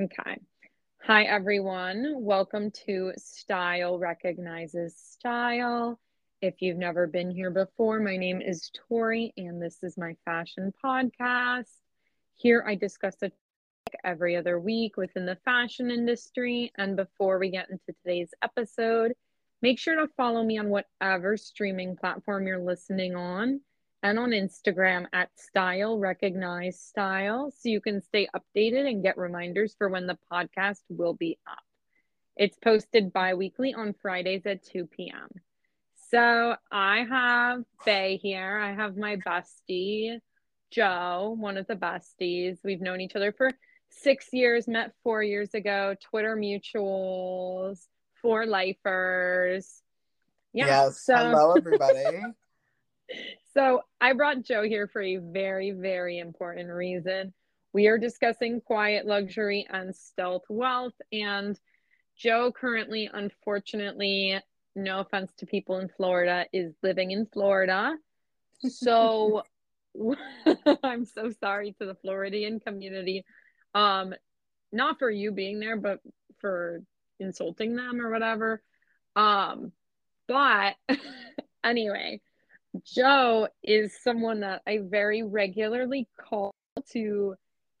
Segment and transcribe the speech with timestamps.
[0.00, 0.36] Okay.
[1.02, 2.14] Hi, everyone.
[2.18, 5.98] Welcome to Style Recognizes Style.
[6.40, 10.72] If you've never been here before, my name is Tori, and this is my fashion
[10.84, 11.72] podcast.
[12.36, 16.70] Here I discuss a topic every other week within the fashion industry.
[16.78, 19.14] And before we get into today's episode,
[19.62, 23.62] make sure to follow me on whatever streaming platform you're listening on
[24.02, 29.74] and on Instagram at Style Recognize Style so you can stay updated and get reminders
[29.76, 31.58] for when the podcast will be up.
[32.36, 35.28] It's posted bi weekly on Fridays at 2 p.m.
[36.10, 38.58] So I have Faye here.
[38.58, 40.18] I have my bestie,
[40.70, 42.58] Joe, one of the besties.
[42.62, 43.50] We've known each other for
[43.90, 47.80] six years, met four years ago, Twitter mutuals,
[48.22, 49.82] four lifers.
[50.52, 50.66] Yeah.
[50.66, 51.04] Yes.
[51.04, 51.16] So...
[51.16, 52.20] Hello, everybody.
[53.58, 57.34] So I brought Joe here for a very, very important reason.
[57.72, 60.92] We are discussing quiet luxury and stealth wealth.
[61.10, 61.58] And
[62.16, 64.38] Joe currently, unfortunately,
[64.76, 67.96] no offense to people in Florida, is living in Florida.
[68.60, 69.42] So
[70.84, 73.24] I'm so sorry to the Floridian community.
[73.74, 74.14] Um,
[74.70, 75.98] not for you being there, but
[76.40, 76.84] for
[77.18, 78.62] insulting them or whatever.
[79.16, 79.72] Um,
[80.28, 80.76] but
[81.64, 82.20] anyway,
[82.84, 86.54] Joe is someone that I very regularly call
[86.92, 87.34] to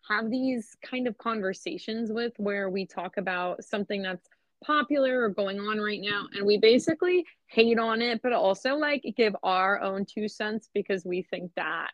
[0.08, 4.26] have these kind of conversations with where we talk about something that's
[4.64, 9.04] popular or going on right now and we basically hate on it but also like
[9.16, 11.90] give our own two cents because we think that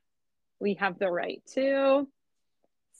[0.60, 2.08] we have the right to.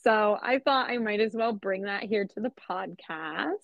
[0.03, 3.55] So i thought i might as well bring that here to the podcast.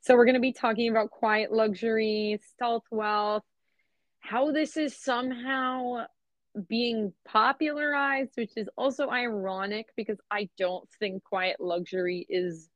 [0.00, 3.44] So we're going to be talking about quiet luxury stealth wealth
[4.20, 6.04] how this is somehow
[6.68, 12.68] being popularized, which is also ironic because I don't think quiet luxury is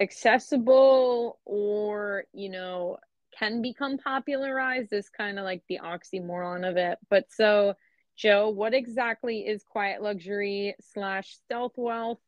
[0.00, 2.98] accessible or, you know,
[3.38, 6.98] can become popularized is kind of like the oxymoron of it.
[7.10, 7.74] But so,
[8.16, 12.20] Joe, what exactly is quiet luxury slash stealth wealth?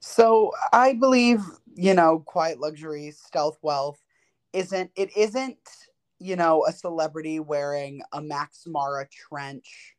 [0.00, 1.40] So I believe,
[1.74, 4.00] you know, quiet luxury, stealth wealth
[4.52, 5.58] isn't it isn't
[6.18, 9.94] you know a celebrity wearing a Max Mara trench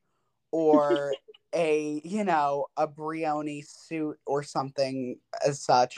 [0.52, 1.14] or
[1.54, 5.96] a you know a Brioni suit or something as such.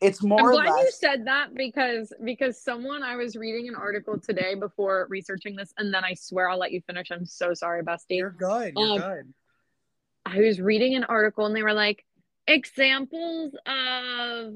[0.00, 0.52] It's more.
[0.52, 0.84] I'm glad less...
[0.84, 5.72] you said that because because someone I was reading an article today before researching this,
[5.78, 7.10] and then I swear I'll let you finish.
[7.10, 8.18] I'm so sorry, Bestie.
[8.18, 8.74] You're good.
[8.76, 9.34] You're um, good.
[10.24, 12.04] I was reading an article and they were like
[12.46, 14.54] examples of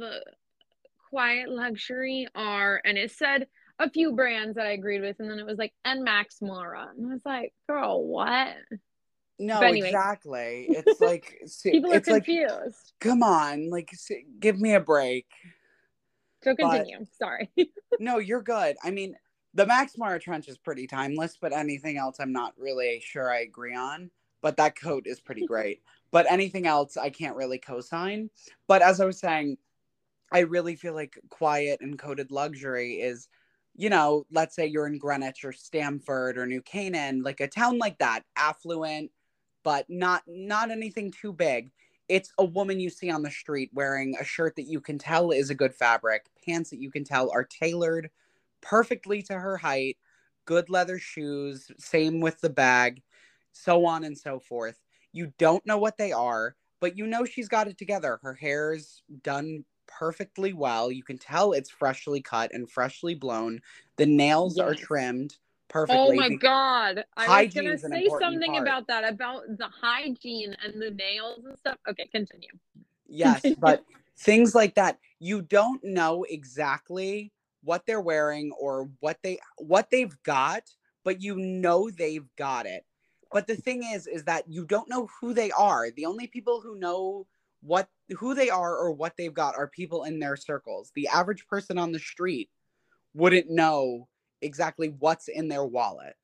[1.08, 3.46] quiet luxury are, and it said
[3.78, 6.88] a few brands that I agreed with, and then it was like, and Max Mara.
[6.96, 8.56] And I was like, girl, what?
[9.38, 9.88] No, anyway.
[9.88, 10.66] exactly.
[10.70, 12.52] It's like people are it's confused.
[12.52, 13.90] Like, come on, like
[14.40, 15.26] give me a break.
[16.42, 16.98] So continue.
[16.98, 17.50] But, Sorry.
[18.00, 18.76] no, you're good.
[18.82, 19.16] I mean,
[19.54, 23.40] the Max Mara trench is pretty timeless, but anything else, I'm not really sure I
[23.40, 24.10] agree on.
[24.42, 25.82] But that coat is pretty great.
[26.12, 28.30] but anything else, I can't really co-sign.
[28.68, 29.58] But as I was saying,
[30.32, 33.28] I really feel like quiet and coded luxury is,
[33.74, 37.78] you know, let's say you're in Greenwich or Stamford or New Canaan, like a town
[37.78, 39.10] like that, affluent,
[39.62, 41.70] but not not anything too big.
[42.08, 45.30] It's a woman you see on the street wearing a shirt that you can tell
[45.32, 48.10] is a good fabric, pants that you can tell are tailored
[48.60, 49.96] perfectly to her height,
[50.44, 53.02] good leather shoes, same with the bag,
[53.52, 54.78] so on and so forth.
[55.12, 58.18] You don't know what they are, but you know she's got it together.
[58.22, 60.90] Her hair's done perfectly well.
[60.90, 63.60] You can tell it's freshly cut and freshly blown.
[63.96, 64.66] The nails yes.
[64.66, 66.16] are trimmed oh perfectly.
[66.18, 67.04] Oh my god!
[67.16, 68.62] I was gonna say something part.
[68.62, 71.76] about that about the hygiene and the nails and stuff.
[71.88, 72.48] Okay, continue.
[73.08, 73.84] Yes, but
[74.18, 77.32] things like that, you don't know exactly
[77.62, 80.62] what they're wearing or what they what they've got,
[81.04, 82.84] but you know they've got it.
[83.32, 85.90] But the thing is, is that you don't know who they are.
[85.90, 87.26] The only people who know
[87.66, 90.92] what who they are or what they've got are people in their circles.
[90.94, 92.48] The average person on the street
[93.14, 94.08] wouldn't know
[94.40, 96.14] exactly what's in their wallet.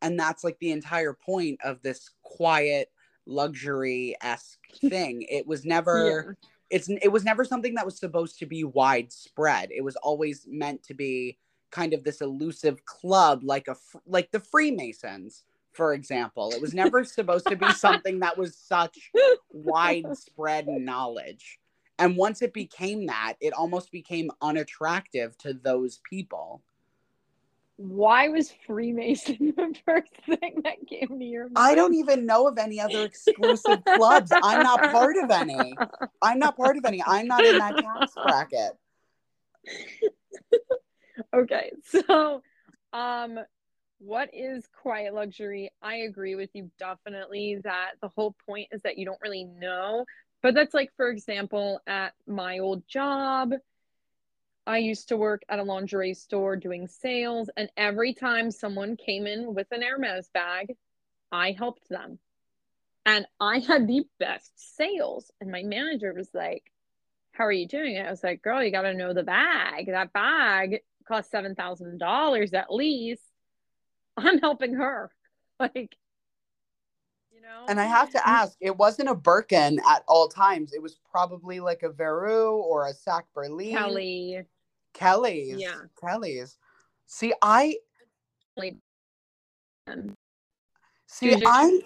[0.00, 2.90] And that's like the entire point of this quiet
[3.26, 5.26] luxury esque thing.
[5.28, 6.48] It was never yeah.
[6.70, 9.70] it's it was never something that was supposed to be widespread.
[9.72, 11.38] It was always meant to be
[11.70, 16.52] kind of this elusive club like a like the Freemasons for example.
[16.52, 19.10] It was never supposed to be something that was such
[19.50, 21.58] widespread knowledge.
[21.98, 26.62] And once it became that, it almost became unattractive to those people.
[27.76, 31.56] why was Freemason the first thing that came to your mind?
[31.56, 34.32] I don't even know of any other exclusive clubs.
[34.42, 35.78] I'm not part of any.
[36.20, 37.02] I'm not part of any.
[37.04, 38.72] I'm not in that tax bracket.
[41.34, 42.42] okay, so
[42.92, 43.38] um
[44.04, 45.70] what is quiet luxury?
[45.80, 50.04] I agree with you definitely that the whole point is that you don't really know.
[50.42, 53.52] But that's like, for example, at my old job,
[54.66, 59.26] I used to work at a lingerie store doing sales, and every time someone came
[59.26, 60.76] in with an Hermes bag,
[61.30, 62.18] I helped them.
[63.06, 65.30] And I had the best sales.
[65.40, 66.64] And my manager was like,
[67.32, 67.98] How are you doing?
[67.98, 69.86] I was like, Girl, you got to know the bag.
[69.86, 73.31] That bag cost $7,000 at least.
[74.16, 75.10] I'm helping her.
[75.60, 75.94] Like,
[77.32, 77.66] you know?
[77.68, 78.26] And I have to mm.
[78.26, 80.72] ask, it wasn't a Birkin at all times.
[80.72, 83.72] It was probably like a Verrou or a Sac Berlin.
[83.72, 84.42] Kelly.
[84.92, 85.60] Kelly's.
[85.60, 85.82] Yeah.
[86.00, 86.58] Kelly's.
[87.06, 87.76] See, I
[91.06, 91.80] see I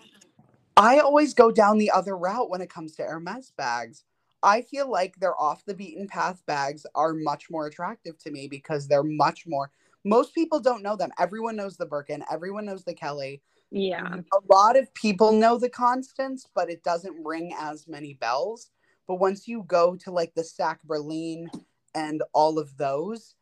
[0.77, 4.05] I always go down the other route when it comes to Hermes bags.
[4.43, 8.47] I feel like their off the beaten path bags are much more attractive to me
[8.47, 9.71] because they're much more
[10.07, 11.11] most people don't know them.
[11.19, 13.43] Everyone knows the Birkin, everyone knows the Kelly.
[13.71, 14.15] yeah.
[14.33, 18.71] A lot of people know the Constance, but it doesn't ring as many bells.
[19.09, 21.51] But once you go to like the Sac Berlin
[21.95, 23.35] and all of those,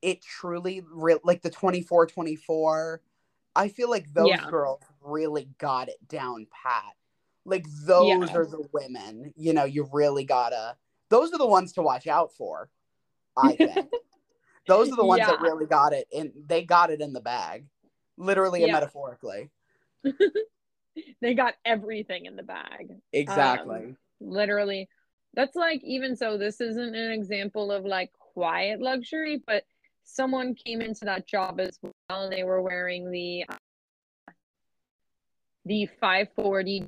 [0.00, 3.02] it truly re- like the 24 24.
[3.54, 4.48] I feel like those Yeah.
[4.48, 6.94] girls really got it down pat.
[7.44, 8.36] Like those Yeah.
[8.36, 10.76] are the women, you know, you really gotta
[11.08, 12.70] those are the ones to watch out for,
[13.36, 13.90] I think.
[14.66, 17.66] Those are the ones that really got it and they got it in the bag.
[18.16, 19.50] Literally and metaphorically.
[21.22, 22.90] They got everything in the bag.
[23.14, 23.96] Exactly.
[24.20, 24.88] literally
[25.34, 29.64] that's like even so this isn't an example of like quiet luxury but
[30.04, 34.32] someone came into that job as well and they were wearing the uh,
[35.64, 36.86] the 540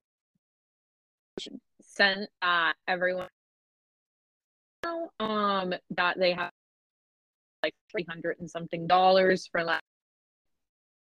[1.81, 3.29] scent uh everyone
[5.21, 6.51] um that they have
[7.65, 9.81] like 300 and something dollars for like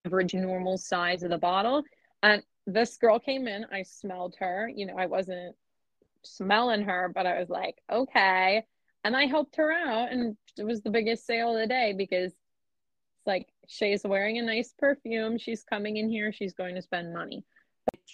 [0.05, 1.83] average normal size of the bottle
[2.23, 5.55] and this girl came in i smelled her you know i wasn't
[6.25, 8.63] smelling her, but I was like, okay.
[9.03, 12.31] And I helped her out, and it was the biggest sale of the day because
[12.31, 15.37] it's like she's wearing a nice perfume.
[15.37, 17.43] She's coming in here, she's going to spend money.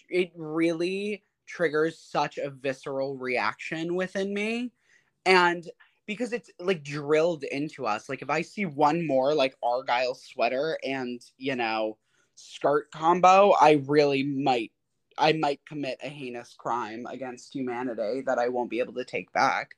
[0.09, 4.71] it really triggers such a visceral reaction within me
[5.25, 5.69] and
[6.11, 10.77] because it's like drilled into us like if i see one more like argyle sweater
[10.83, 11.97] and you know
[12.35, 14.71] skirt combo i really might
[15.17, 19.31] i might commit a heinous crime against humanity that i won't be able to take
[19.31, 19.75] back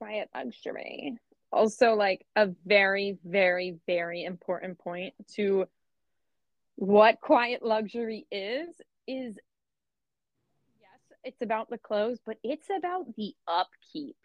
[0.00, 1.18] Quiet luxury.
[1.52, 5.66] Also, like a very, very, very important point to
[6.76, 8.68] what quiet luxury is
[9.06, 9.38] is
[10.80, 14.16] yes, it's about the clothes, but it's about the upkeep.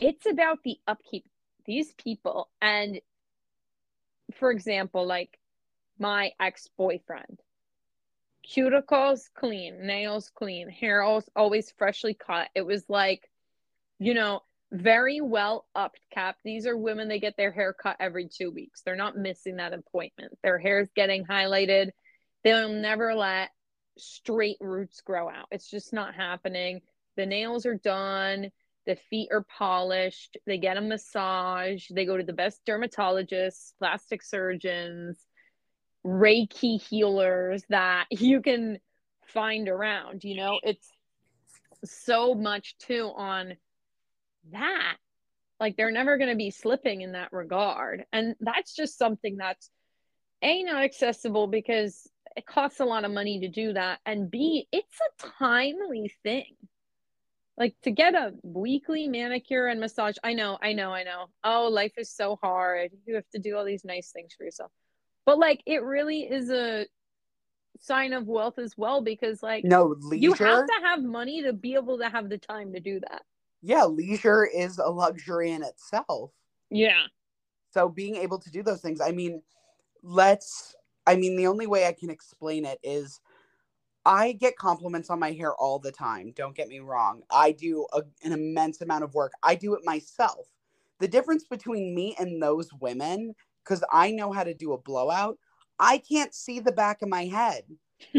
[0.00, 1.26] It's about the upkeep.
[1.66, 3.00] These people, and
[4.34, 5.38] for example, like
[5.98, 7.38] my ex boyfriend,
[8.48, 12.48] cuticles clean, nails clean, hair al- always freshly cut.
[12.54, 13.30] It was like,
[13.98, 14.40] you know,
[14.72, 16.36] very well up cap.
[16.44, 18.80] These are women, they get their hair cut every two weeks.
[18.80, 20.38] They're not missing that appointment.
[20.42, 21.90] Their hair's getting highlighted.
[22.42, 23.50] They'll never let
[23.98, 25.48] straight roots grow out.
[25.50, 26.80] It's just not happening.
[27.16, 28.50] The nails are done.
[28.86, 30.36] The feet are polished.
[30.46, 31.86] They get a massage.
[31.90, 35.18] They go to the best dermatologists, plastic surgeons,
[36.04, 38.78] Reiki healers that you can
[39.26, 40.24] find around.
[40.24, 40.88] You know, it's
[41.84, 43.56] so much too on
[44.52, 44.96] that.
[45.58, 48.04] Like they're never going to be slipping in that regard.
[48.12, 49.70] And that's just something that's
[50.42, 54.00] A, not accessible because it costs a lot of money to do that.
[54.06, 56.54] And B, it's a timely thing.
[57.60, 60.16] Like to get a weekly manicure and massage.
[60.24, 61.26] I know, I know, I know.
[61.44, 62.90] Oh, life is so hard.
[63.06, 64.72] You have to do all these nice things for yourself.
[65.26, 66.86] But like it really is a
[67.78, 71.52] sign of wealth as well because like no leisure you have to have money to
[71.52, 73.22] be able to have the time to do that.
[73.62, 76.30] yeah leisure is a luxury in itself
[76.70, 77.04] Yeah.
[77.72, 79.40] so being able to do those things i mean
[80.02, 80.74] let's
[81.06, 83.20] i mean the only way i can explain it is
[84.04, 87.86] i get compliments on my hair all the time don't get me wrong i do
[87.92, 90.46] a, an immense amount of work i do it myself.
[90.98, 95.38] The difference between me and those women because i know how to do a blowout
[95.78, 97.64] i can't see the back of my head.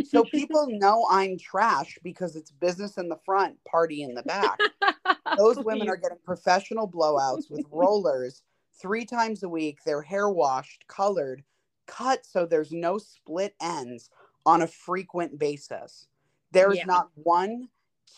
[0.04, 4.60] So people know i'm trash because it's business in the front party in the back.
[5.38, 8.44] Those women are getting professional blowouts with rollers
[8.82, 9.80] three times a week.
[9.86, 11.44] Their hair washed, colored,
[11.88, 14.10] cut so there's no split ends
[14.46, 16.08] on a frequent basis.
[16.52, 16.86] There's Yeah.
[16.86, 17.70] not one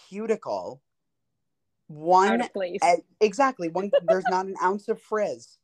[0.10, 0.82] cuticle,
[1.88, 2.80] one place.
[3.20, 3.92] exactly one.
[4.04, 5.60] there's not an ounce of frizz.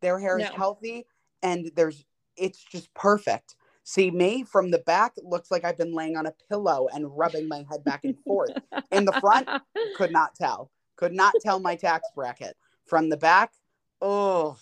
[0.00, 0.56] Their hair is No.
[0.56, 1.06] healthy,
[1.42, 2.04] and there's
[2.36, 3.56] it's just perfect.
[3.84, 7.48] See me from the back looks like I've been laying on a pillow and rubbing
[7.48, 8.52] my head back and forth.
[8.90, 9.48] In the front,
[9.96, 10.70] could not tell.
[10.96, 12.56] Could not tell my tax bracket.
[12.86, 13.52] From the back,
[14.00, 14.56] oh,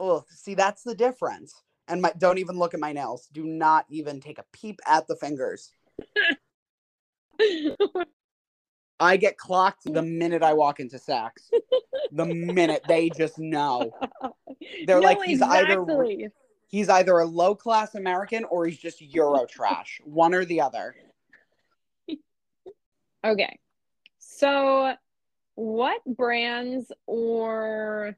[0.00, 0.24] oh.
[0.30, 1.62] See, that's the difference.
[1.88, 3.28] And my don't even look at my nails.
[3.32, 5.70] Do not even take a peep at the fingers.
[9.00, 11.50] I get clocked the minute I walk into Saks.
[12.12, 13.90] The minute they just know.
[14.86, 15.84] They're No, like, he's either-
[16.68, 20.00] He's either a low class American or he's just Euro trash.
[20.04, 20.94] One or the other.
[23.24, 23.58] Okay.
[24.18, 24.92] So,
[25.54, 28.14] what brands or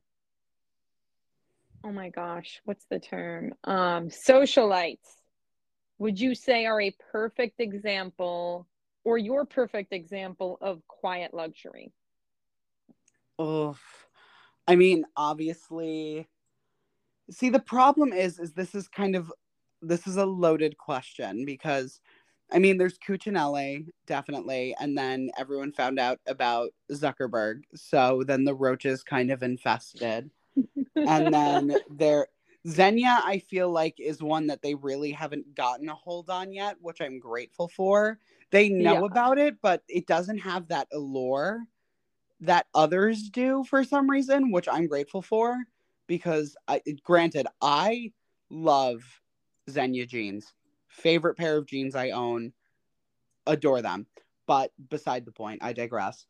[1.87, 3.53] oh my gosh, what's the term?
[3.65, 5.17] Um, socialites
[5.99, 8.67] would you say are a perfect example
[9.05, 11.93] or your perfect example of quiet luxury?
[13.39, 13.77] Oh,
[14.67, 16.29] I mean, obviously.
[17.31, 19.33] See, the problem is, is this is kind of,
[19.83, 22.01] this is a loaded question because,
[22.53, 28.55] I mean, there's Cucinelli definitely, and then everyone found out about Zuckerberg, so then the
[28.55, 30.31] roaches kind of infested,
[30.97, 32.29] and then there,
[32.67, 36.77] Xenia, I feel like is one that they really haven't gotten a hold on yet,
[36.81, 38.19] which I'm grateful for.
[38.51, 39.07] They know Yeah.
[39.07, 41.61] about it, but it doesn't have that allure
[42.41, 45.57] that others do for some reason, which I'm grateful for
[46.07, 48.13] because I granted I
[48.51, 49.03] love
[49.71, 50.53] Xenia jeans.
[50.89, 52.53] Favorite pair of jeans I own.
[53.47, 54.07] Adore them.
[54.47, 56.27] But beside the point, I digress.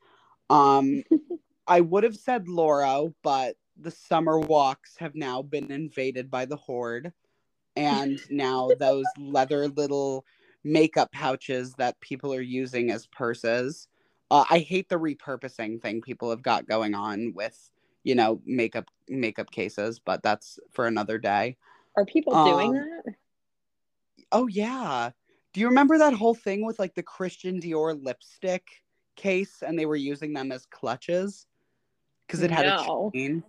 [0.50, 1.02] Um
[1.66, 6.56] I would have said Loro, but the summer walks have now been invaded by the
[6.56, 7.12] horde.
[7.76, 10.24] And now those leather little
[10.64, 13.88] makeup pouches that people are using as purses
[14.30, 17.70] uh, I hate the repurposing thing people have got going on with,
[18.02, 21.56] you know, makeup makeup cases, but that's for another day.
[21.96, 23.14] Are people doing Um, that?
[24.32, 25.10] Oh yeah.
[25.52, 28.66] Do you remember that whole thing with like the Christian Dior lipstick
[29.14, 31.46] case and they were using them as clutches?
[32.26, 33.12] Because it had No.
[33.12, 33.44] a chain.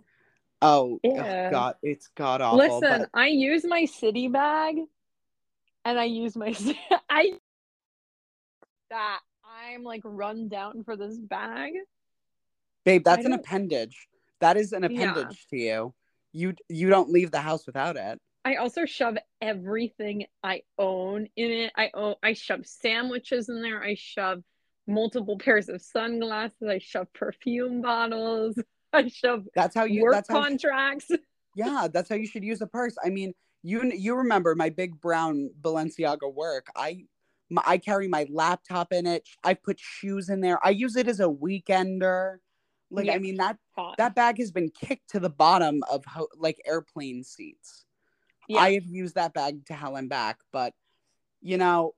[0.60, 1.50] Oh, oh, Yeah.
[1.50, 2.80] god, it's god awful.
[2.80, 4.76] Listen, but I use my city bag
[5.84, 6.54] and I use my
[7.10, 7.32] I
[8.90, 11.72] that I'm like run down for this bag.
[12.84, 14.08] babe, that's an appendage.
[14.40, 14.86] That is an Yeah.
[14.86, 15.94] appendage to you.
[16.32, 18.18] You you don't leave the house without it.
[18.44, 21.72] I also shove everything I own in it.
[21.76, 23.82] I own I shove sandwiches in there.
[23.82, 24.42] I shove
[24.86, 26.68] multiple pairs of sunglasses.
[26.68, 28.58] I shove perfume bottles.
[28.92, 31.10] I shove That's how you work that's how contracts.
[31.56, 32.94] Yeah, that's how you should use a purse.
[33.04, 33.32] I mean,
[33.64, 36.68] you you remember my big brown Balenciaga work.
[36.76, 37.06] I
[37.50, 39.26] my, I carry my laptop in it.
[39.42, 40.64] I put shoes in there.
[40.64, 42.36] I use it as a weekender.
[42.90, 43.14] Like Yeah.
[43.14, 43.96] I mean that Hot.
[43.98, 47.86] that bag has been kicked to the bottom of ho- like airplane seats.
[48.48, 48.60] Yeah.
[48.60, 50.74] I have used that bag to hell and back, but
[51.40, 51.94] you know,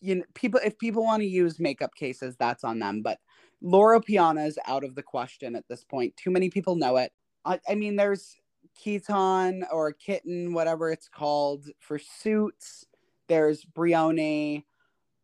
[0.00, 3.02] you know, people if people want to use makeup cases, that's on them.
[3.02, 3.18] But
[3.60, 6.16] Loro Piana is out of the question at this point.
[6.16, 7.12] Too many people know it.
[7.44, 8.36] I, I mean, there's
[8.82, 12.86] Kiton or Kitten, whatever it's called, for suits.
[13.28, 14.64] There's Brioni,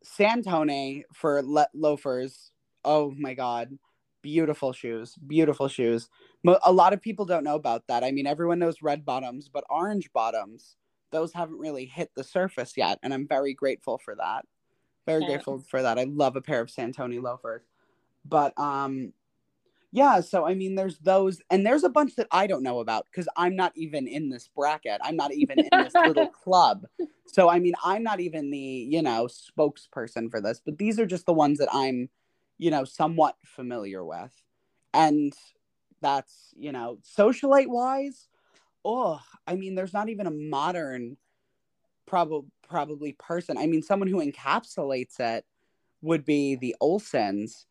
[0.05, 2.51] Santoni for le- loafers.
[2.83, 3.77] Oh my god,
[4.21, 6.09] beautiful shoes, beautiful shoes.
[6.43, 8.03] Mo- a lot of people don't know about that.
[8.03, 10.75] I mean, everyone knows red bottoms, but orange bottoms,
[11.11, 14.45] those haven't really hit the surface yet, and I'm very grateful for that.
[15.05, 15.27] Very Yeah.
[15.27, 15.97] grateful for that.
[15.97, 17.63] I love a pair of Santoni loafers.
[18.27, 19.13] But um
[19.91, 23.07] yeah, so I mean there's those and there's a bunch that I don't know about
[23.13, 24.99] cuz I'm not even in this bracket.
[25.01, 26.85] I'm not even in this little club.
[27.27, 31.05] So I mean I'm not even the, you know, spokesperson for this, but these are
[31.05, 32.09] just the ones that I'm,
[32.57, 34.33] you know, somewhat familiar with.
[34.93, 35.33] And
[36.01, 38.27] that's, you know, socialite wise,
[38.83, 41.17] oh, I mean there's not even a modern
[42.05, 43.57] probably probably person.
[43.57, 45.45] I mean someone who encapsulates it
[46.01, 47.65] would be the Olsens,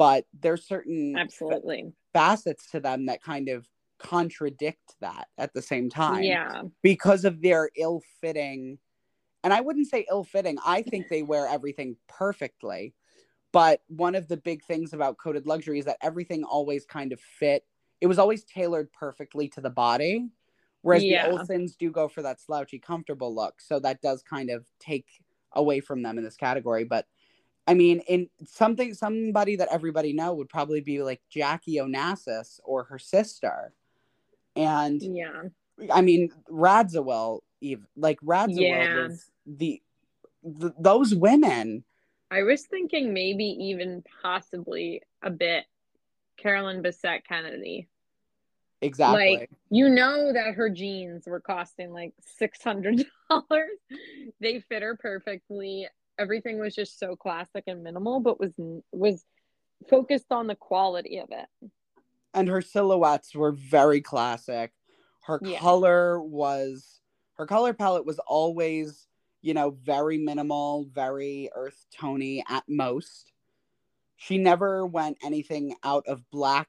[0.00, 1.92] but there's certain Absolutely.
[2.14, 6.62] facets to them that kind of contradict that at the same time Yeah.
[6.80, 8.78] because of their ill-fitting
[9.44, 10.56] and I wouldn't say ill-fitting.
[10.64, 12.94] I think they wear everything perfectly.
[13.52, 17.20] But one of the big things about coded luxury is that everything always kind of
[17.20, 17.66] fit.
[18.00, 20.28] It was always tailored perfectly to the body.
[20.80, 21.30] Whereas Yeah.
[21.30, 23.60] the Olsens do go for that slouchy, comfortable look.
[23.60, 25.06] So that does kind of take
[25.52, 26.84] away from them in this category.
[26.84, 27.06] But
[27.70, 32.82] I mean, in something, somebody that everybody know would probably be like Jackie Onassis or
[32.84, 33.72] her sister.
[34.56, 35.42] And Yeah.
[35.92, 39.02] I mean, Radziwill, even like Radza Yeah.
[39.06, 39.80] was the,
[40.60, 41.84] th- those women.
[42.28, 45.64] I was thinking maybe even possibly a bit
[46.38, 47.86] Carolyn Bessette Kennedy.
[48.82, 49.36] Exactly.
[49.36, 53.78] Like you know that her jeans were costing like six hundred dollars.
[54.40, 55.86] They fit her perfectly.
[56.20, 58.52] Everything was just so classic and minimal, but was
[58.92, 59.24] was
[59.88, 61.70] focused on the quality of it.
[62.34, 64.70] and her silhouettes were very classic.
[65.22, 65.58] Her Yeah.
[65.58, 67.00] color was
[67.34, 69.08] her color palette was always,
[69.40, 73.32] you know, very minimal, very earth tony at most.
[74.16, 76.68] She never went anything out of black,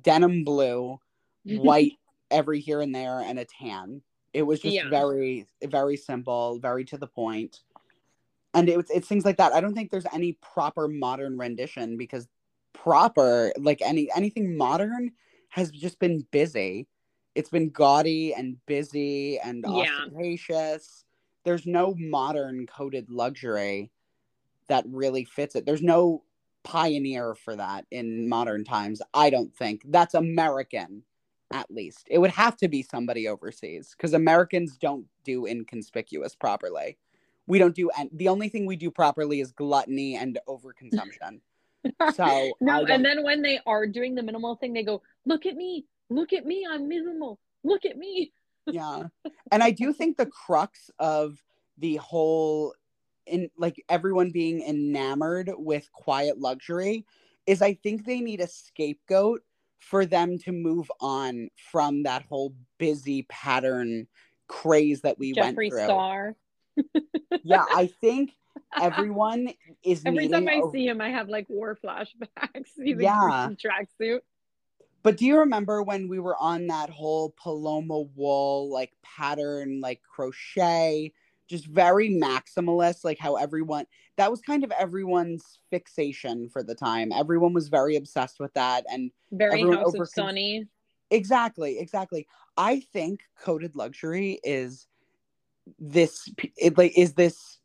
[0.00, 0.98] denim blue,
[1.44, 1.92] white
[2.30, 4.02] every here and there, and a tan.
[4.32, 4.88] It was just Yeah.
[4.88, 7.60] very, very simple, very to the point.
[8.54, 9.52] And it it's things like that.
[9.52, 12.28] I don't think there's any proper modern rendition because
[12.72, 15.12] proper like any anything modern
[15.50, 16.86] has just been busy.
[17.34, 19.82] It's been gaudy and busy and Yeah.
[20.04, 21.04] ostentatious.
[21.44, 23.90] There's no modern coded luxury
[24.68, 25.66] that really fits it.
[25.66, 26.24] There's no
[26.62, 29.02] pioneer for that in modern times.
[29.14, 31.04] I don't think that's American,
[31.52, 32.06] at least.
[32.10, 36.98] It would have to be somebody overseas because Americans don't do inconspicuous properly.
[37.46, 41.40] We don't do, and the only thing we do properly is gluttony and overconsumption.
[42.14, 45.56] So no, and then when they are doing the minimal thing, they go, "Look at
[45.56, 47.40] me, look at me, I'm minimal.
[47.64, 48.32] Look at me."
[48.66, 49.04] yeah
[49.50, 51.42] and i do think the crux of
[51.78, 52.74] the whole
[53.26, 57.04] in like everyone being enamored with quiet luxury
[57.46, 59.42] is i think they need a scapegoat
[59.80, 64.06] for them to move on from that whole busy pattern
[64.46, 66.36] craze that we Jeffree went through Star.
[67.42, 68.32] Yeah i think
[68.80, 69.48] everyone
[69.84, 72.70] is Every time I a- see him, I have like war flashbacks.
[72.82, 73.48] He's Yeah.
[73.64, 74.20] tracksuit.
[75.02, 80.00] But do you remember when we were on that whole Paloma wool like pattern, like
[80.02, 81.12] crochet,
[81.48, 83.86] just very maximalist, like how everyone
[84.16, 87.10] that was kind of everyone's fixation for the time.
[87.12, 88.84] Everyone was very obsessed with that.
[88.90, 90.66] And Very House overcon- of Sunny.
[91.10, 92.26] exactly, exactly.
[92.56, 94.86] I think coded luxury is
[95.78, 97.58] this it like is this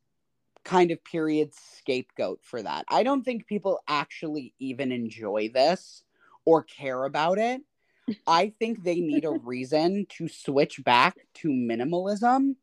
[0.64, 2.86] kind of period scapegoat for that.
[2.90, 6.04] I don't think people actually even enjoy this
[6.46, 7.62] or care about it.
[8.28, 12.56] I think they need a reason to switch back to minimalism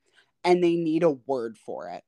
[0.45, 2.03] and they need a word for it.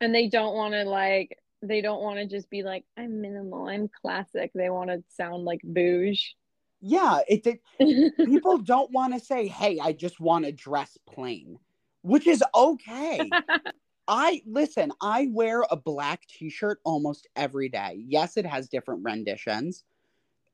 [0.00, 3.68] And they don't want to like, they don't want to just be like, I'm minimal,
[3.68, 4.52] I'm classic.
[4.54, 6.36] They want to sound like bouge.
[6.80, 7.46] Yeah, it,
[7.78, 11.58] it people don't want to say, "Hey, I just want to dress plain,"
[12.02, 13.30] which is okay.
[14.08, 18.02] I listen, I wear a black t-shirt almost every day.
[18.06, 19.84] Yes, it has different renditions.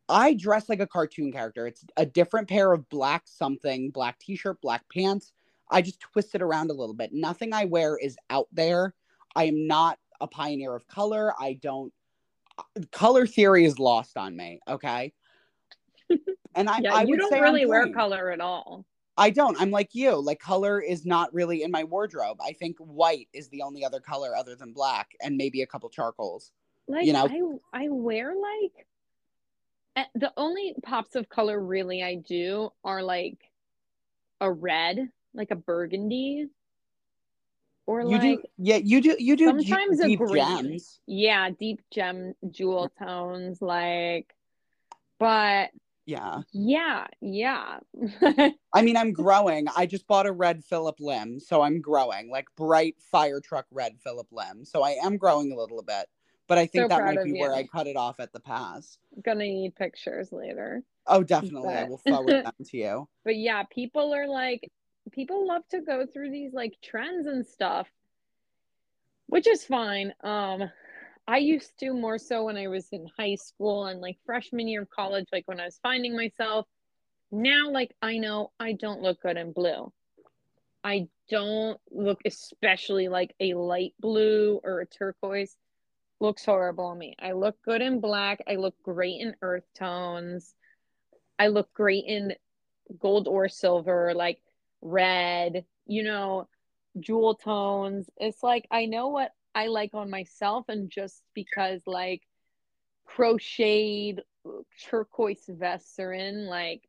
[0.09, 1.66] I dress like a cartoon character.
[1.66, 5.32] It's a different pair of black something, black t-shirt, black pants.
[5.70, 7.11] I just twist it around a little bit.
[7.12, 8.94] Nothing I wear is out there.
[9.35, 11.32] I am not a pioneer of color.
[11.38, 11.92] I don't
[12.92, 15.12] color theory is lost on me, okay?
[16.54, 18.87] And I, yeah, I you would don't really wear color at all.
[19.16, 19.61] I don't.
[19.61, 20.16] I'm like you.
[20.16, 22.38] Like color is not really in my wardrobe.
[22.44, 25.88] I think white is the only other color other than black and maybe a couple
[25.88, 26.52] charcoals.
[26.87, 27.61] Like You know?
[27.72, 28.87] I I wear like
[29.96, 33.38] eh, the only pops of color really I do are like
[34.40, 36.48] a red, like a burgundy,
[37.87, 40.44] or You like do yeah, you do you do sometimes a deep green.
[40.44, 41.00] gems.
[41.07, 44.35] yeah, deep gem jewel tones like
[45.18, 45.70] but
[46.06, 46.42] Yeah.
[46.52, 47.78] yeah, yeah.
[48.72, 49.66] I mean, I'm growing.
[49.76, 52.30] I just bought a red Phillip Lim, so I'm growing.
[52.30, 54.64] Like bright fire truck red Phillip Lim.
[54.64, 56.06] So I am growing a little bit.
[56.48, 57.52] But I think So that might be where.
[57.52, 58.98] I cut it off at the pass.
[59.24, 60.82] Gonna need pictures later.
[61.06, 61.74] Oh, definitely.
[61.74, 63.08] I will forward them to you.
[63.24, 64.70] But yeah, people are like,
[65.10, 67.88] people love to go through these like trends and stuff,
[69.26, 70.14] which is fine.
[70.22, 70.70] Um,
[71.28, 74.82] I used to more so when I was in high school and like freshman year
[74.82, 76.66] of college, like when I was finding myself.
[77.32, 79.92] Now, like, I know I don't look good in blue.
[80.84, 85.56] I don't look especially like a light blue or a turquoise
[86.20, 87.14] looks horrible on me.
[87.18, 88.42] I look good in black.
[88.48, 90.54] I look great in earth tones.
[91.38, 92.34] I look great in
[92.98, 94.38] gold or silver, like
[94.80, 96.48] red, you know,
[96.98, 98.08] jewel tones.
[98.16, 102.22] It's like I know what I like on myself, and just because like
[103.06, 104.22] crocheted
[104.88, 106.82] turquoise vests are in, like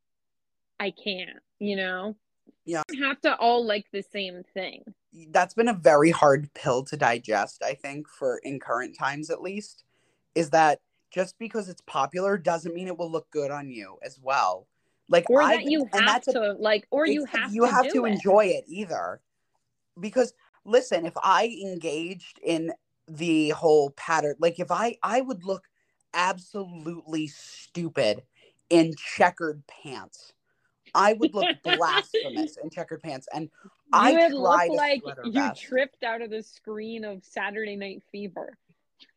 [0.80, 2.15] I can't, you know?
[2.65, 2.84] Yeah.
[2.91, 4.84] You have to all like the same thing.
[5.32, 9.41] that's been a very hard pill to digest i think for in current times at
[9.41, 9.84] least
[10.36, 14.19] is that just because it's popular doesn't mean it will look good on you as
[14.21, 14.67] well
[15.10, 17.62] like Or I, that you and have that's a- to like or you have you
[17.63, 18.12] to have to it.
[18.13, 19.21] enjoy it either
[19.99, 20.34] because
[20.67, 22.73] listen, if I engaged in
[23.08, 25.63] the whole pattern, like if I I would look
[26.13, 28.23] absolutely stupid
[28.69, 30.34] in checkered pants.
[30.95, 35.62] I would look blasphemous in checkered pants, and You I would look like you vest.
[35.62, 38.58] tripped out of the screen of Saturday Night Fever.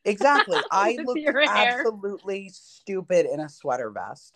[0.04, 0.58] Exactly.
[0.70, 1.84] I With looked your hair.
[1.84, 4.34] absolutely stupid in a sweater vest.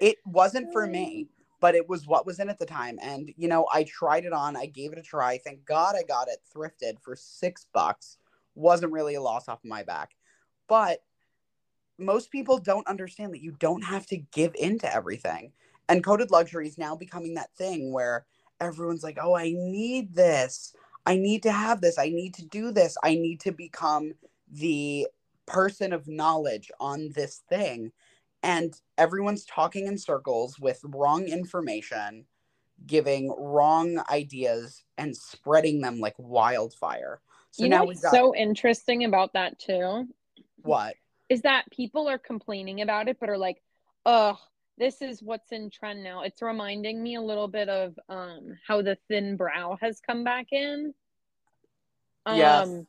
[0.00, 1.28] It wasn't for me,
[1.64, 2.98] but it was what was in at the time.
[3.00, 4.54] And, you know, I tried it on.
[4.54, 5.38] I gave it a try.
[5.38, 8.18] Thank God I got it thrifted for six bucks.
[8.54, 10.10] Wasn't really a loss off my back.
[10.68, 11.02] But
[11.96, 15.52] most people don't understand that you don't have to give in to everything.
[15.88, 18.26] And coded luxury is now becoming that thing where
[18.60, 20.74] everyone's like, oh, I need this.
[21.06, 21.98] I need to have this.
[21.98, 22.98] I need to do this.
[23.02, 24.12] I need to become
[24.52, 25.08] the
[25.46, 27.90] person of knowledge on this thing.
[28.44, 32.26] And everyone's talking in circles with wrong information,
[32.86, 37.22] giving wrong ideas, and spreading them like wildfire.
[37.52, 40.08] So you know what's got so interesting about that too
[40.62, 40.94] what?
[41.30, 43.62] is that people are complaining about it, but are like,
[44.04, 44.36] "Ugh,
[44.76, 48.82] this is what's in trend now." It's reminding me a little bit of um how
[48.82, 50.92] the thin brow has come back in.
[52.26, 52.86] Um, Yes.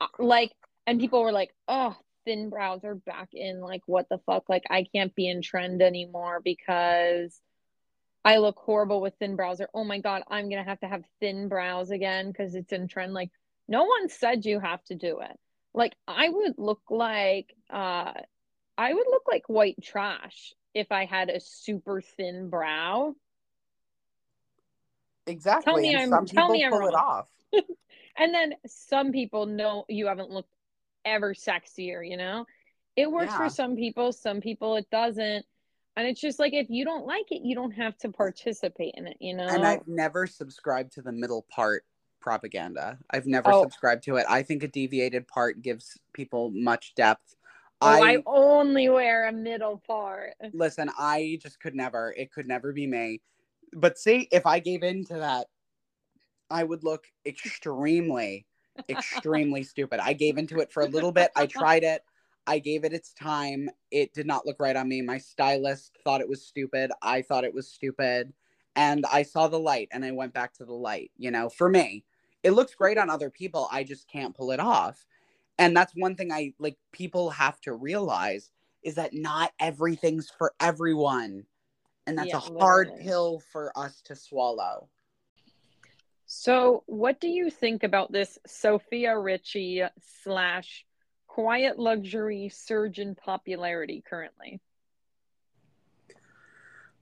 [0.00, 0.52] uh, like,
[0.86, 1.96] and people were like, "Oh,
[2.28, 3.60] thin brows are back in.
[3.60, 4.48] Like, what the fuck?
[4.50, 7.40] Like, I can't be in trend anymore because."
[8.24, 11.04] I look horrible with thin brows, or oh my god, I'm gonna have to have
[11.20, 13.14] thin brows again because it's in trend.
[13.14, 13.30] Like,
[13.68, 15.38] no one said you have to do it.
[15.72, 18.12] Like, I would look like, uh,
[18.76, 23.14] I would look like white trash if I had a super thin brow.
[25.26, 25.72] Exactly.
[25.72, 27.30] tell me and I'm- some tell people me I'm pull it off.
[28.20, 30.52] And then some people know you haven't looked
[31.08, 32.46] ever sexier, you know?
[32.96, 33.48] It works Yeah.
[33.48, 35.44] for some people, some people it doesn't.
[35.96, 39.06] And it's just like if you don't like it, you don't have to participate in
[39.06, 39.48] it, you know?
[39.48, 41.84] And I've never subscribed to the middle part
[42.20, 42.98] propaganda.
[43.10, 43.62] I've never Oh.
[43.62, 44.26] subscribed to it.
[44.28, 47.36] I think a deviated part gives people much depth.
[47.80, 50.34] oh, I only wear a middle part.
[50.52, 52.12] listen, I just could never.
[52.16, 53.20] It could never be me.
[53.72, 55.46] But see, if I gave in to that,
[56.50, 58.46] I would look extremely,
[58.88, 60.00] extremely stupid.
[60.00, 61.30] I gave into it for a little bit.
[61.36, 62.02] I tried it.
[62.46, 63.68] I gave it its time.
[63.90, 65.02] It did not look right on me.
[65.02, 66.90] My stylist thought it was stupid.
[67.02, 68.32] I thought it was stupid.
[68.76, 71.10] And I saw the light and I went back to the light.
[71.16, 72.04] You know, for me,
[72.42, 73.68] it looks great on other people.
[73.70, 75.06] I just can't pull it off.
[75.58, 78.50] And that's one thing I like, people have to realize
[78.82, 81.44] is that not everything's for everyone.
[82.06, 83.02] And that's Yeah, a hard literally.
[83.02, 84.88] pill for us to swallow.
[86.40, 89.82] So, what do you think about this Sofia Richie
[90.22, 90.86] slash
[91.26, 94.60] quiet luxury surge in popularity currently?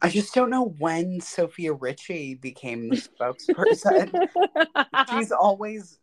[0.00, 4.26] I just don't know when Sofia Richie became the spokesperson.
[5.10, 5.98] she's always,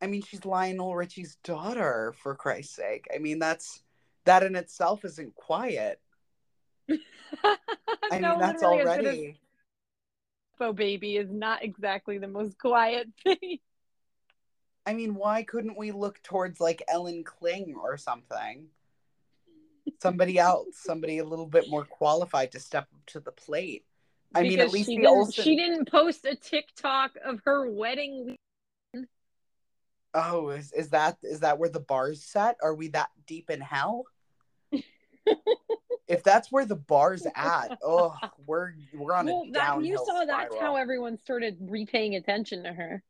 [0.00, 3.08] I mean, she's Lionel Richie's daughter, for Christ's sake.
[3.12, 3.82] I mean, that's
[4.24, 6.00] that in itself isn't quiet.
[6.88, 7.56] I
[8.12, 9.36] mean, that's already.
[10.58, 13.58] Fo baby is not exactly the most quiet thing.
[14.86, 18.66] I mean, why couldn't we look towards like Ellen Kling or something?
[20.00, 23.84] Somebody else, somebody a little bit more qualified to step up to the plate.
[24.34, 25.44] I mean, at least she the didn't, Olsen.
[25.44, 28.36] she didn't post a TikTok of her wedding.
[30.14, 32.56] Oh, is, is that is that where the bar's set?
[32.62, 34.04] Are we that deep in hell?
[36.08, 38.14] If that's where the bar's at, oh,
[38.46, 42.62] we're we're on Well, a that downhill you saw that's how everyone started repaying attention
[42.64, 43.02] to her.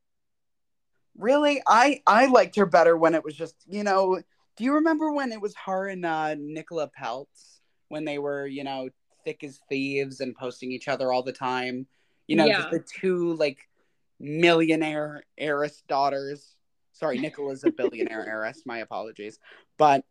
[1.17, 4.21] Really, I I liked her better when it was just you know.
[4.55, 8.63] Do you remember when it was her and uh, Nicola Peltz when they were you
[8.63, 8.89] know
[9.23, 11.87] thick as thieves and posting each other all the time?
[12.27, 12.57] You know, Yeah.
[12.57, 13.59] just the two like
[14.19, 16.55] millionaire heiress daughters.
[16.91, 18.63] Sorry, Nicola's a billionaire heiress.
[18.65, 19.39] My apologies,
[19.77, 20.03] but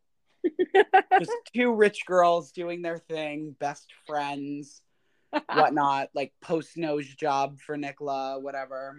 [1.18, 4.82] just two rich girls doing their thing, best friends,
[5.52, 6.11] whatnot.
[6.14, 8.96] like post nose job for Nicola, whatever.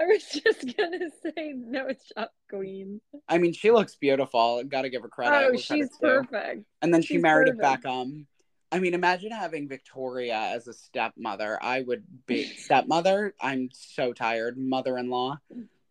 [0.00, 3.00] I was just gonna say no shop queen.
[3.28, 4.62] I mean, she looks beautiful.
[4.64, 5.50] Gotta give her credit.
[5.52, 6.64] oh, she's perfect.
[6.82, 7.84] And then she she's married a perfect.
[7.84, 8.26] Beckham.
[8.70, 11.58] I mean, imagine having Victoria as a stepmother.
[11.62, 13.34] I would be stepmother.
[13.40, 14.58] I'm so tired.
[14.58, 15.38] Mother-in-law.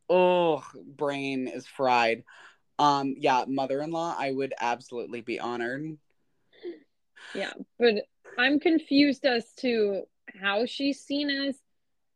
[0.09, 0.63] Oh,
[0.95, 2.23] brain is fried.
[2.79, 4.15] Um, yeah, mother-in-law.
[4.17, 5.97] I would absolutely be honored.
[7.33, 7.95] Yeah, but
[8.37, 10.03] I'm confused as to
[10.39, 11.55] how she's seen as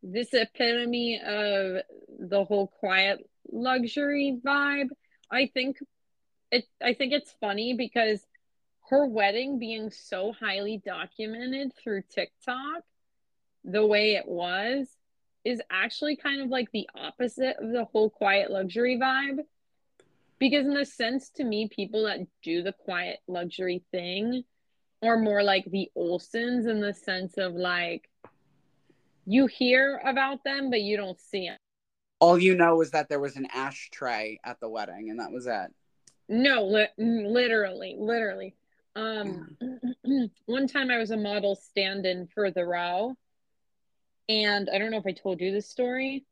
[0.04, 1.78] this epitome of
[2.19, 4.89] the whole quiet luxury vibe.
[5.32, 5.78] I think
[6.52, 8.26] it I think it's funny because
[8.89, 12.84] her wedding being so highly documented through TikTok,
[13.63, 14.88] the way it was,
[15.45, 19.39] is actually kind of like the opposite of the whole quiet luxury vibe.
[20.41, 24.43] Because, in a sense to me, people that do the quiet luxury thing
[25.04, 28.10] are more like the Olsens in the sense of like
[29.27, 31.58] you hear about them, but you don't see them.
[32.19, 35.45] All you know is that there was an ashtray at the wedding, and that was
[35.45, 35.71] it.
[36.27, 38.56] No, li- literally, literally.
[38.95, 39.56] Um,
[40.47, 43.13] one time I was a model stand-in for the row,
[44.27, 46.25] and I don't know if I told you this story.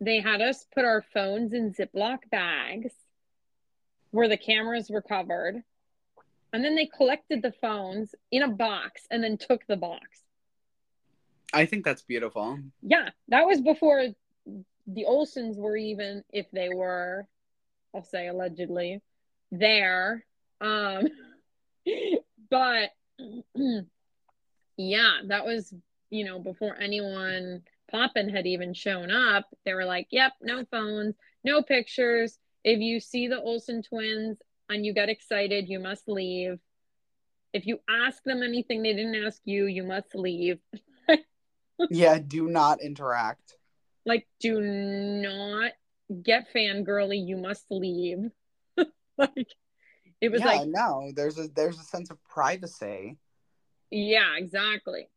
[0.00, 2.92] They had us put our phones in Ziploc bags
[4.10, 5.62] where the cameras were covered,
[6.52, 10.22] and then they collected the phones in a box and then took the box.
[11.52, 12.58] I think that's beautiful.
[12.82, 14.08] Yeah, that was before
[14.86, 17.26] the Olsens were even, if they were,
[17.94, 19.00] I'll say allegedly,
[19.50, 20.24] there.
[20.60, 21.08] Um,
[22.50, 22.90] but
[24.76, 25.74] yeah, that was,
[26.10, 29.46] you know, before anyone poppin had even shown up.
[29.64, 32.38] They were like, yep, no phones, no pictures.
[32.64, 36.58] If you see the Olsen twins and you get excited, you must leave.
[37.52, 40.58] If you ask them anything they didn't ask you, you must leave.
[41.90, 43.54] yeah, do not interact.
[44.04, 45.72] Like, do not
[46.22, 47.26] get fangirly.
[47.26, 48.30] You must leave.
[49.18, 49.48] like,
[50.20, 53.16] it was yeah, like no, there's a there's a sense of privacy.
[53.90, 55.08] Yeah, exactly.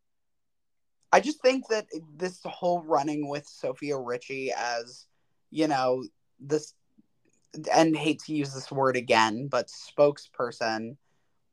[1.12, 5.08] I just think that this whole running with Sofia Richie as,
[5.50, 6.04] you know,
[6.40, 6.74] this
[7.74, 10.98] and hate to use this word again, but spokesperson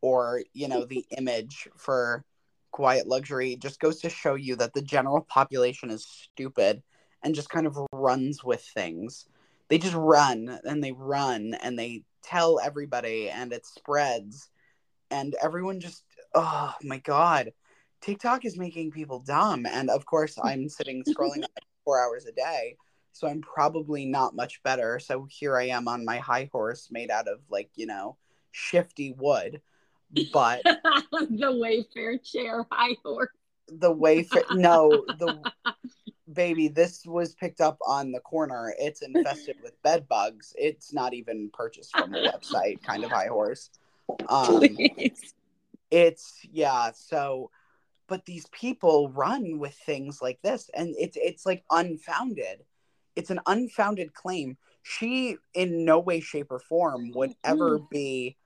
[0.03, 2.25] or, you know, the image for
[2.71, 6.83] quiet luxury just goes to show you that the general population is stupid
[7.23, 9.27] and just kind of runs with things.
[9.69, 14.51] They just run and they run and they tell everybody and it spreads
[15.11, 17.53] and everyone just oh my god.
[18.07, 21.45] TikTok is making people dumb and of course I'm sitting scrolling
[21.85, 22.77] 4 hours a day.
[23.12, 24.99] So I'm probably not much better.
[24.99, 28.16] So here I am on my high horse made out of like, you know,
[28.53, 29.61] shifty wood.
[30.33, 33.31] But the Wayfair chair high horse.
[33.69, 35.42] The Wayfair no, the
[36.33, 38.73] baby, this was picked up on the corner.
[38.79, 40.53] It's infested with bed bugs.
[40.57, 43.71] It's not even purchased from the website, kind of high horse.
[44.29, 45.35] Um, Please.
[45.90, 46.90] It's yeah.
[46.95, 47.51] So,
[48.09, 52.64] but these people run with things like this, and it's it's like unfounded.
[53.14, 54.59] It's an unfounded claim.
[54.83, 57.90] She, in no way, shape, or form, would ever mm.
[57.90, 58.37] be.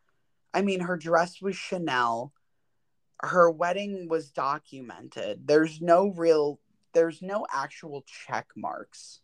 [0.54, 2.32] I mean, her dress was Chanel.
[3.22, 5.46] Her wedding was documented.
[5.46, 6.58] There's no real
[6.92, 9.20] there's no actual check marks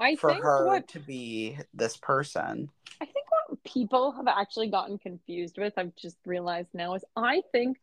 [0.00, 2.70] I for her what, to be this person.
[3.00, 7.42] I think what people have actually gotten confused with, I've just realized now, is I
[7.52, 7.78] think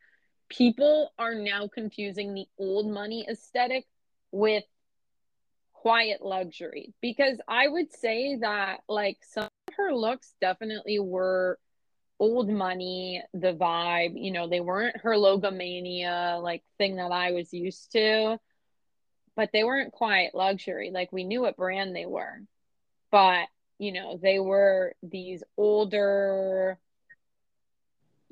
[0.52, 3.86] people are now confusing the old money aesthetic
[4.32, 4.64] with
[5.74, 11.58] quiet luxury because I would say that like some of her looks definitely were
[12.20, 17.52] old money, the vibe, you know, they weren't her logomania like thing that I was
[17.52, 18.38] used to
[19.36, 20.92] but they weren't quiet luxury.
[20.94, 22.42] Like we knew what brand they were,
[23.12, 23.48] but
[23.80, 26.78] you know, they were these older,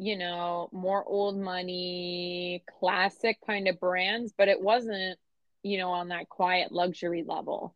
[0.02, 5.20] you know, more old money, classic kind of brands, but it wasn't,
[5.62, 7.76] you know, on that quiet luxury level.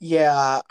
[0.00, 0.62] Yeah.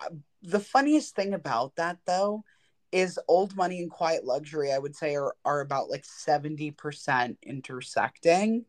[0.43, 2.43] The funniest thing about that though
[2.91, 8.65] is old money and quiet luxury, I would say are, are about like 70% intersecting.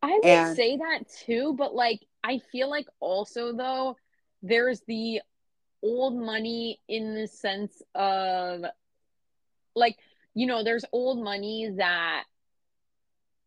[0.00, 3.96] I would and, say that too, but like I feel like also though
[4.40, 5.20] there's the
[5.82, 8.62] old money in the sense of
[9.74, 9.96] like
[10.34, 12.24] you know there's old money that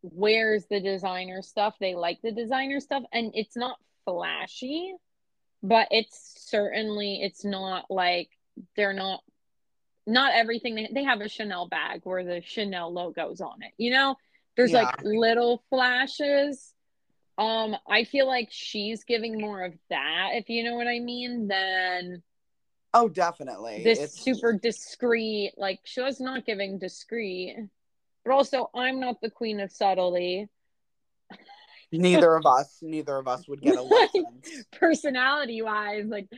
[0.02, 4.94] wears the designer stuff they like the designer stuff and it's not flashy
[5.62, 8.28] but it's certainly it's not like
[8.76, 9.20] they're not
[10.04, 13.92] not everything they, they have a chanel bag where the chanel logo's on it you
[13.92, 14.16] know
[14.56, 14.82] there's yeah.
[14.82, 16.72] like little flashes.
[17.38, 21.48] Um, I feel like she's giving more of that, if you know what I mean,
[21.48, 22.22] than
[22.94, 23.82] Oh, definitely.
[23.82, 24.20] This it's...
[24.20, 27.56] super discreet, like she was not giving discreet.
[28.24, 30.48] But also I'm not the queen of subtlety.
[31.90, 34.64] neither of us, neither of us would get a license.
[34.72, 36.28] Personality wise, like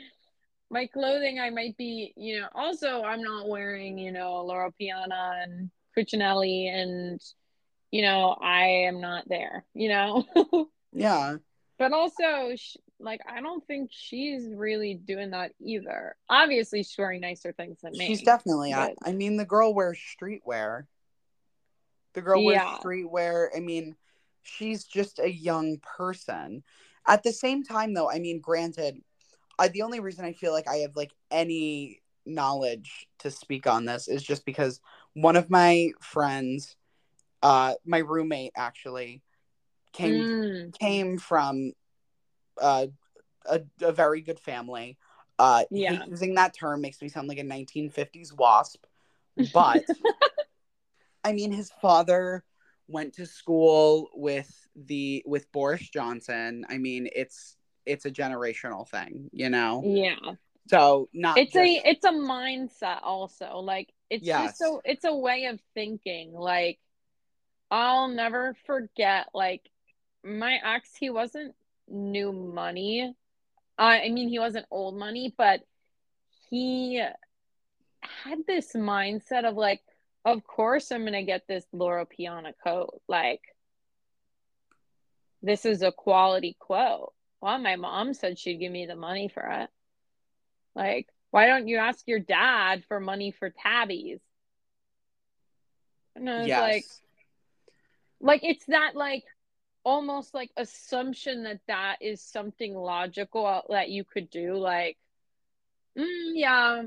[0.70, 5.42] my clothing I might be, you know, also I'm not wearing, you know, Loro Piana
[5.42, 7.20] and Cucinelli and
[7.94, 10.24] you know, I am not there, you know?
[10.92, 11.36] yeah.
[11.78, 12.56] But also,
[13.04, 16.16] like, I don't think she's really doing that either.
[16.28, 18.06] Obviously, she's wearing nicer things than me.
[18.06, 18.72] She's definitely.
[18.72, 18.94] But...
[19.04, 20.86] I, I mean, the girl wears streetwear.
[22.14, 22.78] The girl wears yeah.
[22.78, 23.48] streetwear.
[23.56, 23.96] I mean,
[24.42, 26.62] she's just a young person.
[27.06, 29.02] At the same time, though, I mean, granted,
[29.58, 33.84] I, the only reason I feel like I have like any knowledge to speak on
[33.84, 34.80] this is just because
[35.12, 36.76] one of my friends,
[37.42, 39.22] uh, my roommate actually,
[39.92, 41.72] came Mm, came from
[42.60, 42.86] uh,
[43.46, 44.98] a, a very good family.
[45.38, 46.04] Uh, Yeah.
[46.06, 48.84] using that term makes me sound like a 1950s wasp,
[49.52, 49.82] but
[51.24, 52.44] I mean, his father
[52.86, 56.66] went to school with the with Boris Johnson.
[56.68, 59.82] I mean, it's it's a generational thing, you know.
[59.84, 60.34] yeah.
[60.68, 63.58] So not It's a it's a mindset also.
[63.58, 64.42] Like it's Yes.
[64.42, 66.32] just so it's a way of thinking.
[66.32, 66.78] Like
[67.70, 69.62] I'll never forget like
[70.22, 71.54] my ex he wasn't
[71.88, 73.14] new money.
[73.78, 75.60] Uh, I mean he wasn't old money, but
[76.50, 77.02] he
[78.00, 79.82] had this mindset of like
[80.24, 83.00] of course I'm going to get this Loro Piana coat.
[83.08, 83.42] Like
[85.42, 87.12] this is a quality quote.
[87.40, 89.70] Well, my mom said she'd give me the money for it.
[90.74, 94.20] Like, why don't you ask your dad for money for tabbies?
[96.16, 96.60] And I was yes.
[96.60, 96.84] like,
[98.20, 99.24] like it's that like
[99.84, 104.56] almost like assumption that that is something logical that you could do.
[104.56, 104.96] Like,
[105.98, 106.82] mm, yeah,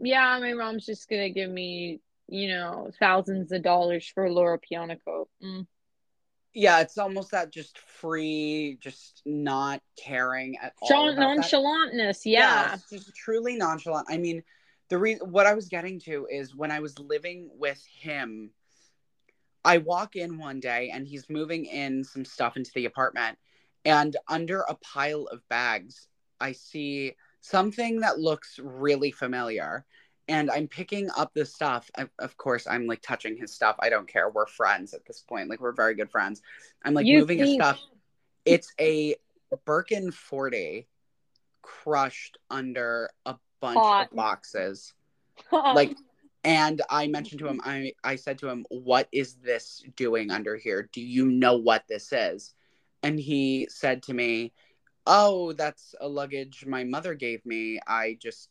[0.00, 4.96] yeah, my mom's just gonna give me, you know, thousands of dollars for Loro Piana
[4.96, 5.28] coat.
[5.42, 5.66] Mm.
[6.54, 10.88] yeah, it's almost that just free, just not caring at all.
[10.88, 11.52] Sean, about that.
[11.52, 12.70] nonchalantness, yeah.
[12.72, 14.06] Yes, just truly nonchalant.
[14.10, 14.42] I mean,
[14.90, 18.50] the reason what I was getting to is when I was living with him,
[19.64, 23.38] I walk in one day and he's moving in some stuff into the apartment,
[23.84, 26.08] and under a pile of bags,
[26.40, 29.84] I see something that looks really familiar.
[30.28, 31.90] And I'm picking up the stuff.
[31.96, 33.76] Of, of course, I'm like touching his stuff.
[33.80, 34.30] I don't care.
[34.30, 35.50] We're friends at this point.
[35.50, 36.42] Like we're very good friends.
[36.84, 37.80] I'm like You moving his stuff.
[38.44, 39.16] It's a
[39.64, 40.86] Birkin 40
[41.60, 44.10] crushed under a bunch Hot.
[44.10, 44.94] of boxes.
[45.52, 45.96] Like
[46.44, 47.68] and I mentioned to him, mm-hmm.
[47.68, 50.88] I, I said to him, What is this doing under here?
[50.92, 52.54] Do you know what this is?
[53.02, 54.52] And he said to me,
[55.06, 57.80] Oh, that's a luggage my mother gave me.
[57.86, 58.48] I just,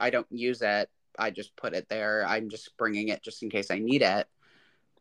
[0.00, 0.88] I don't use it.
[1.18, 2.24] I just put it there.
[2.26, 4.26] I'm just bringing it just in case I need it.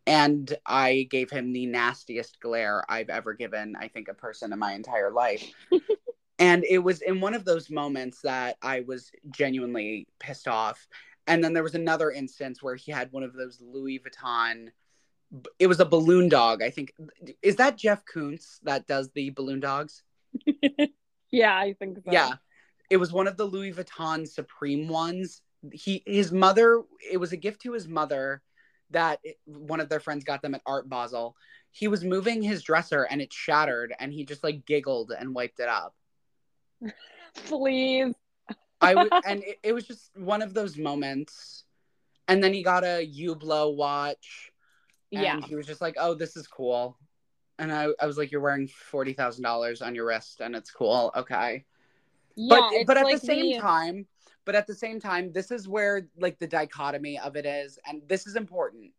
[0.07, 4.59] And I gave him the nastiest glare I've ever given, I think, a person in
[4.59, 5.45] my entire life.
[6.39, 10.87] and it was in one of those moments that I was genuinely pissed off.
[11.29, 14.69] And then there was another instance where he had one of those Louis Vuitton.
[15.59, 16.91] It was a balloon dog, I think.
[17.43, 20.01] Is that Jeff Koons that does the balloon dogs?
[21.31, 22.11] yeah, I think so.
[22.11, 22.33] Yeah.
[22.89, 25.43] It was one of the Louis Vuitton Supreme ones.
[25.71, 28.41] He his mother, it was a gift to his mother
[28.89, 31.35] that one of their friends got them at Art Basel.
[31.69, 35.59] He was moving his dresser and it shattered and he just like giggled and wiped
[35.59, 35.93] it up.
[37.45, 38.15] Please.
[38.81, 41.63] I w- and it, it was just one of those moments.
[42.27, 44.51] And then he got a Hublot watch
[45.11, 45.41] and Yeah.
[45.41, 46.97] he was just like, "Oh, this is cool."
[47.57, 50.71] And I, I was like, "You're wearing forty thousand dollars on your wrist, and it's
[50.71, 51.65] cool, okay."
[52.35, 54.07] Yeah, but but at like the same time
[54.45, 58.01] but at the same time this is where like the dichotomy of it is and
[58.07, 58.91] this is important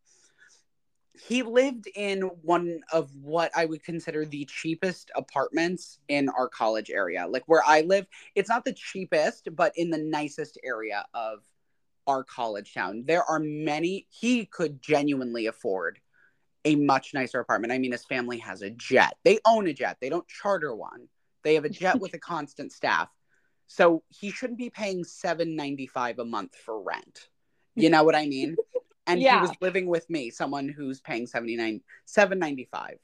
[1.13, 6.89] he lived in one of what i would consider the cheapest apartments in our college
[6.89, 7.27] area.
[7.27, 11.39] Like where i live it's not the cheapest but in the nicest area of
[12.07, 13.03] our college town.
[13.05, 15.99] There are many he could genuinely afford
[16.65, 17.73] a much nicer apartment.
[17.73, 19.15] I mean his family has a jet.
[19.23, 19.97] They own a jet.
[19.99, 21.07] They don't charter one.
[21.43, 23.09] They have a jet with a constant staff.
[23.67, 27.29] So he shouldn't be paying seven ninety five a month for rent.
[27.75, 28.57] You know what I mean?
[29.07, 29.39] And Yeah.
[29.39, 32.99] he was living with me, someone who's paying 79 795.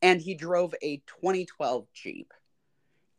[0.00, 2.32] And he drove a 2012 Jeep.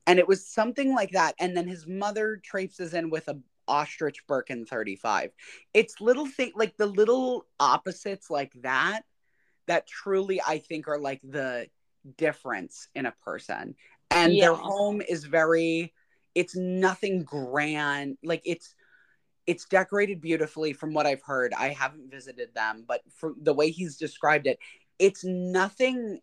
[0.05, 1.35] And it was something like that.
[1.39, 5.31] And then his mother traipses in with a ostrich Birkin 35.
[5.73, 9.03] It's little thing like the little opposites like that
[9.67, 11.67] that truly I think are like the
[12.17, 13.75] difference in a person.
[14.11, 15.93] And their home is very
[16.35, 18.75] it's nothing grand like it's
[19.45, 21.53] it's decorated beautifully from what i've heard.
[21.53, 24.59] I haven't visited them but from the way he's described it
[24.99, 26.19] it's nothing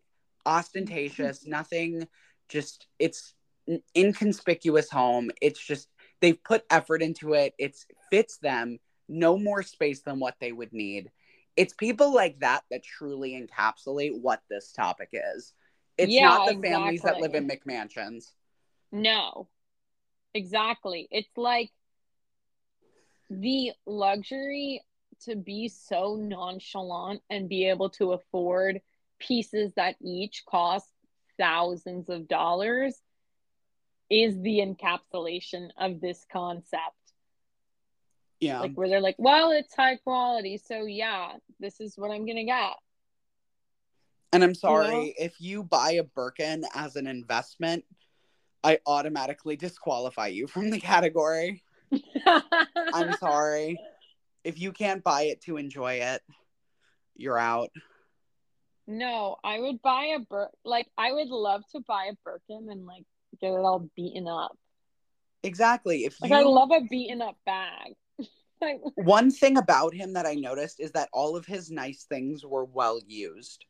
[0.47, 2.09] ostentatious nothing
[2.49, 3.35] just it's
[3.71, 5.31] an inconspicuous home.
[5.41, 5.89] It's just
[6.21, 7.55] they've put effort into it.
[7.59, 7.77] It
[8.11, 8.79] fits them.
[9.09, 11.11] No more space than what they would need.
[11.57, 15.53] It's people like that that truly encapsulate what this topic is.
[15.99, 18.25] It's Yeah, not the families that live in mcmansions.
[18.93, 19.49] No,
[20.35, 21.09] exactly.
[21.11, 21.71] It's like
[23.31, 24.83] the luxury
[25.25, 28.81] to be so nonchalant and be able to afford
[29.19, 30.89] pieces that each cost
[31.39, 33.01] thousands of dollars
[34.11, 36.83] is the encapsulation of this concept.
[38.41, 38.61] Yeah.
[38.61, 42.45] Like where they're like, well, it's high quality, so yeah, this is what I'm gonna
[42.45, 42.73] get.
[44.33, 47.85] And I'm sorry, if you buy a Birkin as an investment,
[48.63, 51.63] I automatically disqualify you from the category.
[52.95, 53.81] I'm sorry.
[54.45, 56.23] If you can't buy it to enjoy it,
[57.17, 57.71] you're out.
[58.87, 62.87] No, I would buy a Bir like I would love to buy a Birkin and
[62.87, 63.05] like
[63.41, 64.57] get it all beaten up.
[65.43, 66.05] Exactly.
[66.05, 67.95] If Like you I love a beaten up bag.
[68.61, 72.45] like one thing about him that I noticed is that all of his nice things
[72.45, 73.65] were well used.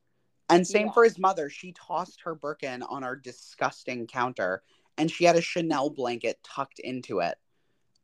[0.49, 0.93] And same Yeah.
[0.93, 1.49] for his mother.
[1.51, 4.63] She tossed her Birkin on our disgusting counter
[4.99, 7.37] and she had a Chanel blanket tucked into it.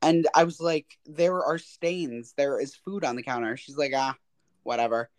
[0.07, 2.33] And I was like, there are stains.
[2.37, 3.57] There is food on the counter.
[3.57, 4.15] She's like, ah,
[4.63, 5.11] whatever.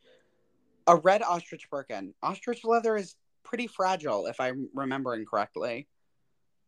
[0.88, 2.14] A red ostrich Birkin.
[2.24, 5.88] Ostrich leather is pretty fragile, if I'm remembering correctly.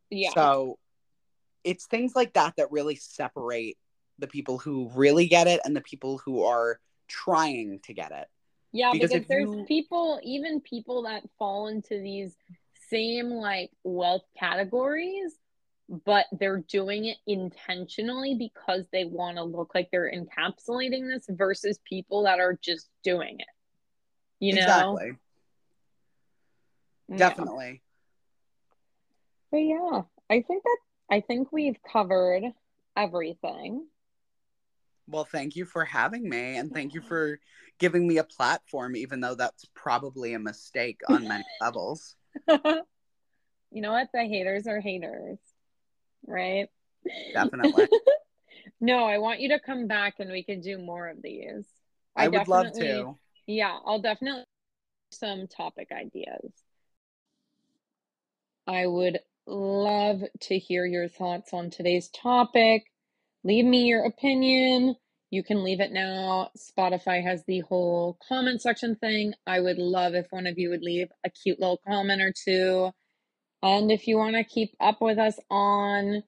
[0.09, 0.31] yeah.
[0.33, 0.77] So
[1.63, 3.77] it's things like that that really separate
[4.17, 8.27] the people who really get it and the people who are trying to get it.
[8.73, 12.35] Yeah, Because because, if there's you- people, even people that fall into these
[12.89, 15.37] same like wealth categories,
[15.89, 21.79] but they're doing it intentionally because they want to look like they're encapsulating this versus
[21.83, 23.47] people that are just doing it.
[24.39, 24.61] You know?
[24.61, 25.11] exactly.
[27.09, 27.17] Yeah.
[27.17, 27.81] Definitely.
[29.51, 30.77] But yeah, I think that
[31.11, 32.43] I think we've covered
[32.95, 33.87] everything.
[35.07, 37.39] Well, thank you for having me and thank you for
[37.79, 42.15] giving me a platform, even though that's probably a mistake on many levels.
[42.47, 42.83] you
[43.71, 44.09] know what?
[44.13, 45.39] The haters are haters,
[46.25, 46.67] right?
[47.33, 47.87] Definitely.
[48.81, 51.65] no, I want you to come back and we can do more of these.
[52.15, 53.15] I, would love to.
[53.47, 54.43] Yeah, I'll definitely
[55.11, 56.51] some topic ideas.
[58.67, 62.83] I would love to hear your thoughts on today's topic.
[63.43, 64.95] Leave me your opinion.
[65.31, 66.49] You can leave it now.
[66.57, 69.33] Spotify has the whole comment section thing.
[69.47, 72.91] I would love if one of you would leave a cute little comment or two.
[73.61, 76.23] And if you want to keep up with us on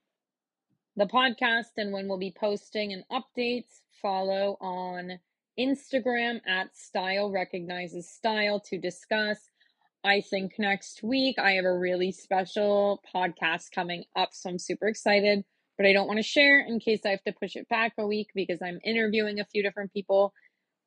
[0.95, 5.19] the podcast and when we'll be posting and updates, follow on
[5.57, 9.37] Instagram at Style Recognizes Style to discuss.
[10.03, 14.87] I think next week I have a really special podcast coming up, so I'm super
[14.87, 15.43] excited,
[15.77, 18.07] but I don't want to share in case I have to push it back a
[18.07, 20.33] week because I'm interviewing a few different people.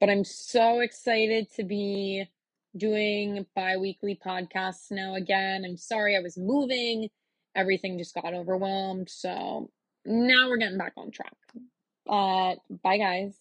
[0.01, 2.27] But I'm so excited to be
[2.77, 5.65] doing bi weekly podcasts now again.
[5.65, 7.09] I'm sorry I was moving,
[7.55, 9.09] everything just got overwhelmed.
[9.11, 9.71] So
[10.05, 11.37] now we're getting back on track.
[12.09, 13.35] Uh, bye, guys.